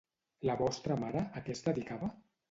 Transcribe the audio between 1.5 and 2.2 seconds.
es dedicava?